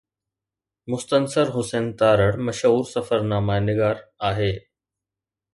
[0.91, 3.95] مستنصر حسين تارڙ مشهور سفرناما نگار
[4.29, 4.53] آهي